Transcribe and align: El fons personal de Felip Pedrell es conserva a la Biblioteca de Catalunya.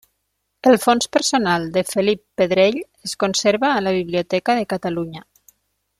El 0.69 0.77
fons 0.85 1.09
personal 1.17 1.67
de 1.75 1.83
Felip 1.91 2.23
Pedrell 2.41 2.81
es 3.09 3.15
conserva 3.25 3.71
a 3.75 3.87
la 3.89 3.95
Biblioteca 3.99 4.57
de 4.61 4.69
Catalunya. 4.75 5.25